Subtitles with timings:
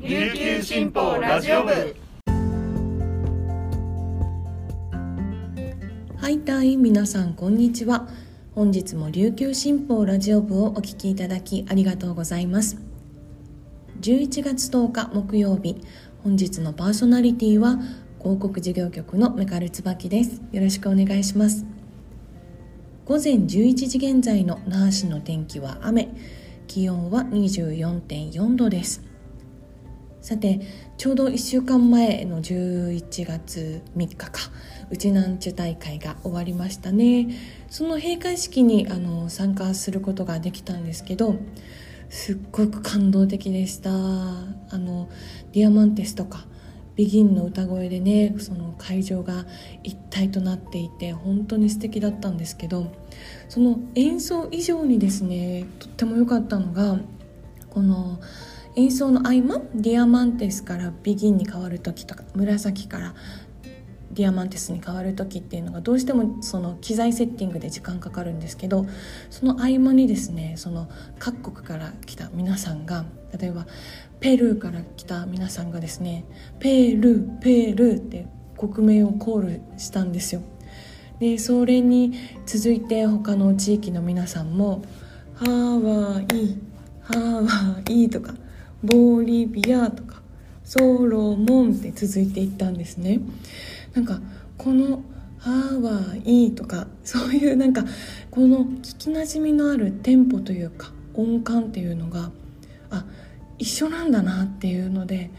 [0.00, 1.72] 琉球新報ラジオ部。
[6.16, 8.06] はいたい皆さんこんにちは。
[8.54, 12.80] 本日も琉球新報ラジオ部をお聞きいただきありがとうございます。
[14.00, 15.82] 11月10日木曜日
[16.22, 17.78] 本日のパーソナリティは
[18.20, 20.40] 広告事業局のメカル椿です。
[20.52, 21.66] よろしくお願いします。
[23.04, 26.10] 午前11時現在の那覇市の天気は雨。
[26.68, 29.07] 気温は24.4度です。
[30.28, 30.60] さて
[30.98, 34.30] ちょうど1週間前の11月3日か。
[34.90, 37.30] うちなんちゅ大会が終わりましたね。
[37.70, 41.36] その閉会式にあの参加することができたんですけど
[42.10, 43.88] すっごく感動的でした。
[43.90, 43.94] あ
[44.72, 45.08] の
[45.52, 46.44] ディアマンテスとか
[46.94, 49.46] ビギンの歌声でねその会場が
[49.82, 52.92] 一体となっていて本当に素敵だったんですけど
[53.48, 56.98] その演奏以上にですねとっても良かったのが
[57.70, 58.17] この
[58.78, 63.14] 演奏の合間ディアマンテスからビギンに変わる時とか紫から
[64.12, 68.86] ディアマンテスに変わる時っていうのがどうしてもその機材セッティングで時間かかるんですけど
[69.30, 73.04] その合間にですねその各国から来た皆さんが
[73.36, 73.66] 例えば
[74.20, 76.24] ペルーから来た皆さんがですね
[76.60, 80.42] 「ペルーペルー」って国名をコールしたんですよ。
[81.18, 82.12] でそれに
[82.46, 84.82] 続いて他の地域の皆さんも
[85.34, 86.56] 「ハワイ
[87.00, 88.34] ハワイ」とか
[88.82, 90.22] 「ボーリビアとか
[90.64, 93.20] ソロモンって続いていったんですね。
[93.94, 94.20] なんか
[94.56, 95.02] この
[95.38, 97.84] ハワイとかそういうなんか
[98.30, 102.30] この聞きなじみのあるテンポというか音感っていうのが
[102.90, 103.04] あ
[103.58, 105.30] 一緒なんだなっていうので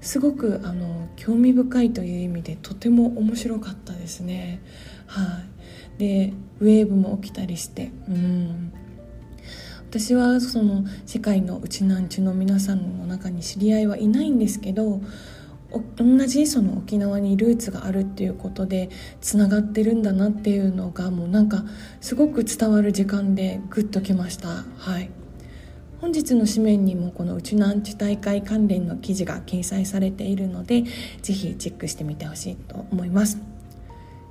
[0.00, 4.60] すごくあの興味深いという意味でとても面白かったですね。
[5.06, 5.42] は
[5.96, 5.98] い。
[5.98, 8.72] でウェーブも起きたりしてうん。
[9.88, 15.00] 私はその世界のうちなんちゅの皆さんの中に知り合いはいないんですけど
[15.96, 18.90] 同じその沖縄にルーツがあるっていうことで
[19.22, 21.64] つながってるんだなっていうのがもうなんか
[22.02, 24.48] すごく伝わる時間でグッときました。
[24.76, 25.10] はい。
[26.02, 30.84] 本日の紙面にもこのうちなんち大会関連の記事が掲載されているので
[31.22, 33.38] ぜひチェックしてみてほしいと思います。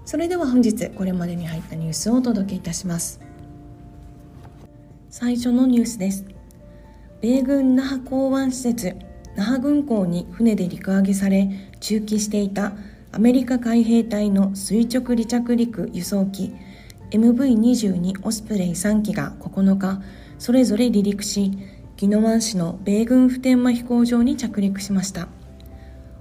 [0.05, 3.26] それでは本日これまでに入ったニュースをお届けいたします。
[5.09, 6.25] 最初のニュースです。
[7.21, 8.95] 米軍那覇港湾施設
[9.35, 12.73] 那覇軍港に船で陸揚げされ駐機していた
[13.11, 16.53] アメリカ海兵隊の垂直離着陸輸送機
[17.11, 20.01] MV22 オスプレイ3機が9日
[20.37, 21.51] それぞれ離陸し
[22.01, 25.27] 宜野湾市の米軍普天間飛行場に着陸しました。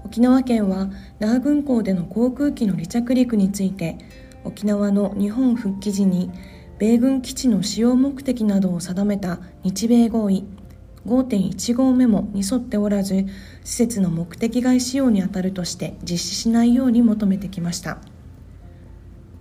[0.04, 0.88] 沖縄県は
[1.18, 3.98] 那覇軍港での航空機の離着陸について
[4.44, 6.30] 沖縄の日本復帰時に
[6.78, 10.44] 米軍基地の使用目的などを定めた日米合意。
[11.06, 13.26] 5.15メモに沿っておらず
[13.64, 17.98] 施設の目的外使用にあたるとして実施しないように求めてきました。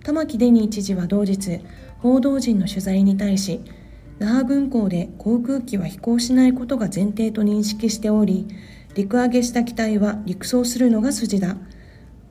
[0.04, 1.60] 玉城デニー知事は同日
[1.98, 3.60] 報道陣の取材に対し
[4.20, 8.46] 那覇軍港で航空機は飛行しないことが前提と認識しており
[8.94, 11.56] 陸揚げした機体は陸送するのが筋だ。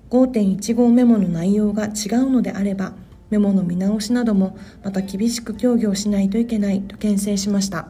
[0.09, 1.89] 5.15メモの内容が違
[2.21, 2.93] うのであれば
[3.29, 7.87] メモの見直しなどもまた厳しく協議をしないといけないと牽制しました。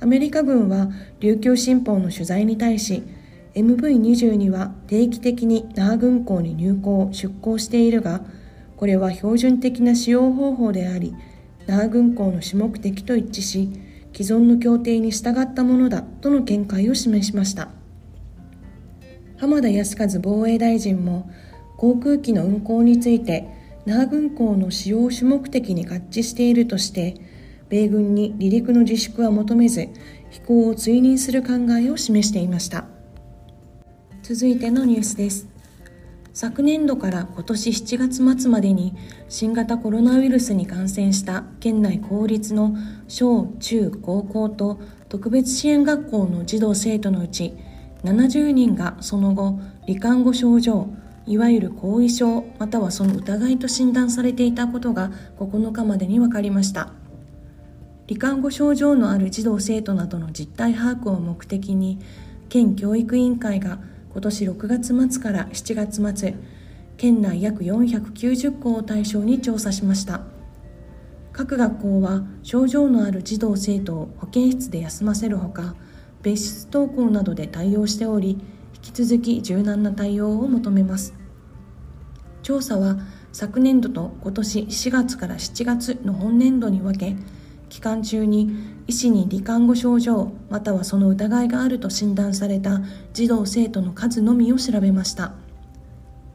[0.00, 0.88] アメリカ軍は
[1.20, 3.02] 琉球新報の取材に対し
[3.54, 8.20] MV22 は定期的に那覇軍港に入港出港しているが
[8.76, 11.16] これは標準的な使用方法であり
[11.66, 13.70] 那覇軍港の主目的と一致し
[14.12, 17.68] 既存の協定に従ったものだとの見解を示しました。
[19.36, 21.30] 浜田靖一防衛大臣も
[21.76, 23.48] 航空機の運航について
[23.88, 27.14] 那覇軍港の使用主目的に合致しているとして
[27.70, 29.88] 米軍に離陸の自粛は求めず
[30.28, 32.84] 飛行を追認する考えを示していました。
[34.22, 35.48] 続いてのニュースです。
[36.34, 38.94] 昨年度から今年7月末までに
[39.30, 42.76] 新型コロナウイルスに感染した県内公立の
[43.08, 44.78] 小中高校と
[45.08, 47.56] 特別支援学校の児童生徒のうち
[48.04, 50.90] 70人がその後罹患後症状
[51.28, 56.94] いわゆる後遺症またはその疑いと診断されていたことが9日までに分かりました。
[58.06, 61.98] 罹患後症状のある児童生徒などの実態把握を目的に
[62.48, 63.78] 県教育委員会が
[64.10, 66.34] 今年6月末から7月末
[66.96, 70.22] 県内約490校を対象に調査しました。
[71.34, 75.76] 各学校は症状のある児童生徒を保健室で休ませるほか
[76.22, 78.40] 別室登校などで対応しており
[78.74, 81.17] 引き続き柔軟な対応を求めます。
[82.48, 82.96] 調査は
[83.30, 87.14] 昨年度と今年4月から7月の本年度に分け
[87.68, 88.50] 期間中に
[88.86, 92.80] 医師に罹患後症状またはその疑いがあると診断された
[93.12, 95.34] 児童生徒の数のみを調べました。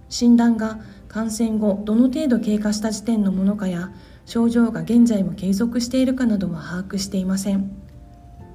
[0.08, 3.92] 診断が感染後どの程度経過した時点のものかや
[4.28, 7.72] 症状が現在も継続しているかなどは把握していません。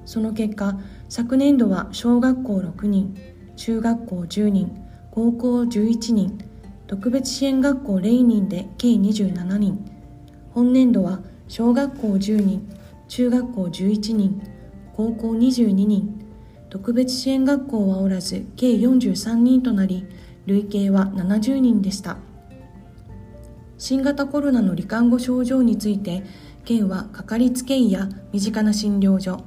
[0.05, 0.79] その結果
[1.09, 3.17] 昨年度は小学校6人
[3.57, 6.48] 中学校10人高校11人
[6.89, 9.85] 特別支援学校0人で計27人。
[10.55, 12.67] 本年度は小学校10人
[13.07, 14.41] 中学校11人
[14.93, 16.25] 高校22人。
[16.71, 20.07] 特別支援学校はおらず計43人となり
[20.47, 22.17] 累計は70人でした。
[23.77, 26.23] 新型コロナの罹患後症状について
[26.65, 29.45] 県はかかりつけ医や身近な診療所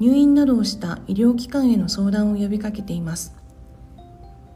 [0.00, 3.39] 入院などをした医療機関への相談を呼びかけています。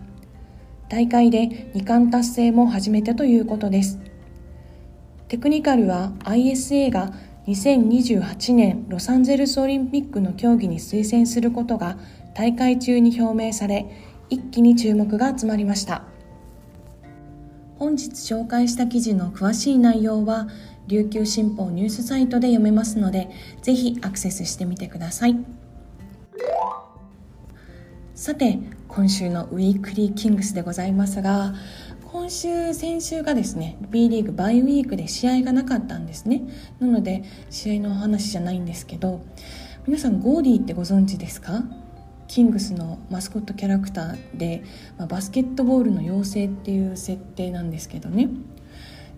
[0.88, 3.98] 大会で2冠達成も初めてということです。
[5.26, 7.12] テクニカルは ISA が
[7.50, 11.98] 2028年ロサンゼルスオリンピックの競技に推薦することが
[12.32, 13.86] 大会中に表明され
[14.28, 16.04] 一気に注目が集まりました。
[17.76, 20.46] 本日紹介した記事の詳しい内容は
[20.86, 23.30] 琉球新報ニュースサイトで読めますので
[23.62, 25.36] ぜひアクセスしてみてください。
[28.14, 31.54] さて今週のウィークリーキングスでございますが
[32.12, 36.42] 今週先週がですね B リーグバイウィークで試合がなかったんですね。
[36.80, 39.20] なので試合のお話じゃないんですけど
[39.86, 41.62] 皆さんゴーディーってご存知ですか？
[42.26, 44.64] キングスのマスコットキャラクターで、
[44.98, 48.28] まあ、バスケットボールの妖精っていう設定なんですけどね。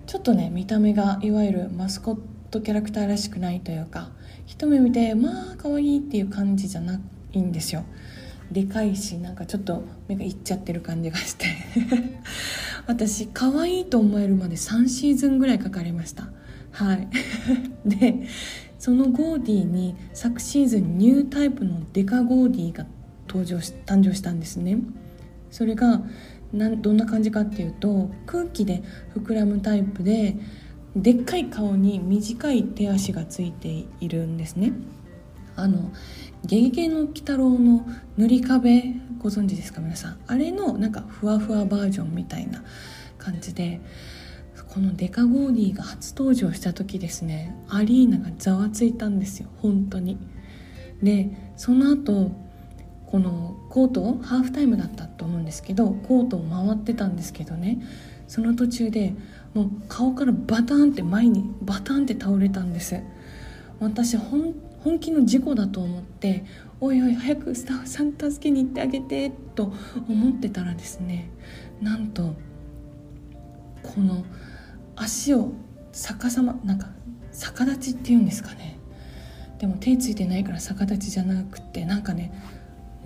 [0.06, 2.18] ちょっとね見た目がいわゆるマスコッ
[2.50, 4.10] トキャラクターらしくないというか
[4.46, 7.00] 一目見てまあ可愛いっていう感じじゃな
[7.32, 7.84] いんですよ。
[8.52, 11.46] でかいしなんかちょっと目がいっちゃってる感じがして。
[12.87, 16.31] 私可愛いと思えるまで3シーズンぐらいかかりました。
[16.72, 17.08] はい。
[17.87, 18.26] で
[18.78, 22.87] そのゴーディーに昨シーズンニュータイプのデカゴーディーが
[23.28, 24.78] 登場し誕生したんですね。
[25.50, 26.02] それが
[26.52, 28.82] なんどんな感じかっていうと空気で
[29.14, 30.37] 膨らむタイプで
[30.96, 34.72] でっかい顔に短い手足がついているんですね。
[35.55, 35.93] あの
[36.44, 37.86] 「ゲゲゲの鬼太郎」の
[38.16, 40.18] 塗り壁ご存知ですか皆さん。
[40.26, 42.62] あれのなんかふわふわバージョンみたいな
[43.18, 43.80] 感じで
[44.68, 50.18] このデカゴーディが初登場した時ですねアリーナがざわついたんですよ本当に。
[51.02, 52.32] でその後
[53.06, 57.82] このコートをハーフタイムだったと思うんですけどコートを回ってたんですけどね
[58.26, 59.14] その途中で
[59.52, 63.00] もう顔からバタンって前にバタンって倒れたんです。
[63.78, 64.54] 私本
[64.84, 66.44] 本気の事故だと思って
[66.81, 69.72] 「おいおい早くスタッフさん助けに行ってあげて」と
[70.08, 71.31] 思ってたらですね
[71.81, 72.34] なんと
[73.82, 74.24] この
[74.96, 75.53] 足を
[75.93, 76.91] 逆さまなんか
[77.32, 78.79] 逆立ちっていうんですかね。
[79.58, 82.32] でも手ついてないから逆立ちじゃなくてなんかね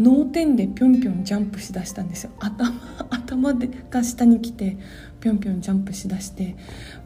[0.01, 2.31] 脳天でぴょんぴょんジャンプしだしたんですよ。
[2.39, 2.73] 頭
[3.11, 4.79] 頭でが下に来て
[5.21, 6.57] ぴょんぴょんジャンプしだして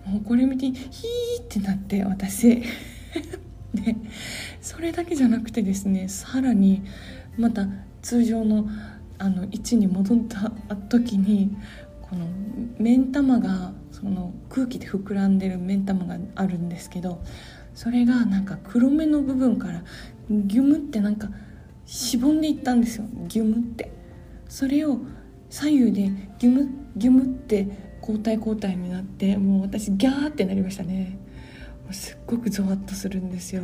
[0.07, 2.63] もうこれ見てヒーってなって私。
[3.85, 3.97] で
[4.61, 6.83] それだけじゃなくてですねさらに
[7.39, 7.67] また
[8.03, 8.67] 通常の
[9.19, 10.51] あの位置に戻った
[10.89, 11.55] 時に
[12.01, 12.27] この
[12.79, 17.23] 目ん玉がその空気で膨らんでる目ん玉があるんですけど
[17.75, 19.85] それがなんか黒目の部分から
[20.31, 21.29] ギュムってなんか
[21.87, 23.05] しぼんでいったんですよ。
[23.27, 23.91] ギュムって。
[24.49, 24.99] それを
[25.49, 27.67] 左右でギュムギュムって
[28.01, 31.19] 交代交代になってもう私ギャーってなりましたね。
[31.93, 33.63] すっごくゾワッとするんですよ。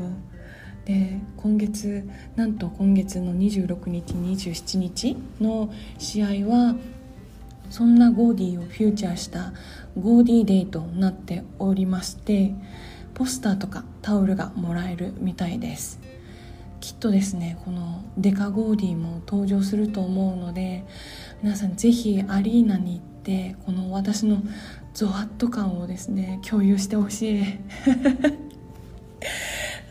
[0.84, 6.76] で今月なんと今月の26日27日の試合は
[7.70, 9.52] そんなゴーディーをフィーチャーした
[10.00, 12.54] ゴーディーデーとなっておりまして
[13.14, 15.98] ポスターとかタオルがもらえるみたいです。
[16.80, 20.84] きっとですねこのデカゴーディーも登場すると思うので
[21.42, 23.15] 皆さん是非アリーナに行って
[23.64, 24.42] この私の
[24.94, 27.42] ゾワッと感をですね共有してほしい。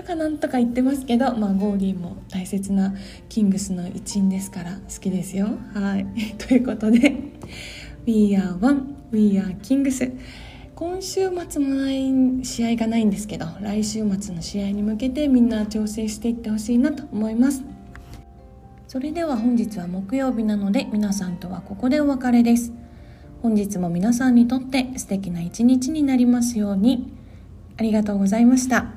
[0.05, 2.93] かなんとか言ってますけど、まあ、ゴーリーも大切な
[3.27, 5.49] キングスの一員ですから好きですよ。
[5.73, 6.05] はい。
[6.37, 7.15] ということで
[8.07, 10.13] 「We are one We are Kings」
[10.75, 17.63] 今週末もない試合がないんですけど来週末の試合に向けてみんな調整していってほしいなと思います。
[18.87, 22.84] それでは本日は木曜日なので皆さんとはここでお別れです。
[23.41, 27.11] 本日も皆さんにとって素敵な一日になりますように。
[27.77, 28.94] ありがとうございました。